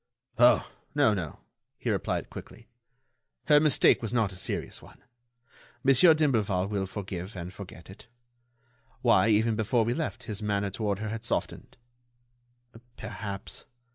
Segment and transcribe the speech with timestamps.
[0.39, 0.67] "Oh!
[0.95, 1.41] no, no,"
[1.77, 2.67] he replied quickly.
[3.45, 5.03] "Her mistake was not a serious one.
[5.83, 8.07] Monsieur d'Imblevalle will forgive and forget it.
[9.03, 11.77] Why, even before we left, his manner toward her had softened."
[12.97, 13.65] "Perhaps